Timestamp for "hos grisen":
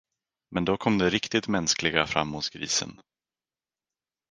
2.33-3.01